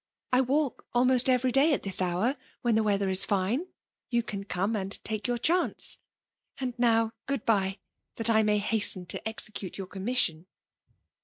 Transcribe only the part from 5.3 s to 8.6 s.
chance. And now good bye, that I may